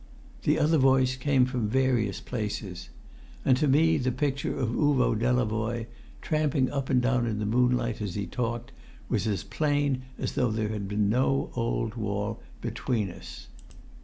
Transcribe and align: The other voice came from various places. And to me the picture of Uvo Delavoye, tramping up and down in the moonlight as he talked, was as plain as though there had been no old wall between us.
The 0.45 0.57
other 0.57 0.79
voice 0.79 1.15
came 1.15 1.45
from 1.45 1.69
various 1.69 2.19
places. 2.21 2.89
And 3.45 3.55
to 3.57 3.67
me 3.67 3.97
the 3.99 4.11
picture 4.11 4.57
of 4.57 4.69
Uvo 4.71 5.13
Delavoye, 5.15 5.85
tramping 6.23 6.71
up 6.71 6.89
and 6.89 6.99
down 6.99 7.27
in 7.27 7.37
the 7.37 7.45
moonlight 7.45 8.01
as 8.01 8.15
he 8.15 8.25
talked, 8.25 8.71
was 9.09 9.27
as 9.27 9.43
plain 9.43 10.01
as 10.17 10.31
though 10.31 10.49
there 10.49 10.69
had 10.69 10.87
been 10.87 11.07
no 11.07 11.51
old 11.53 11.93
wall 11.93 12.41
between 12.63 13.11
us. 13.11 13.45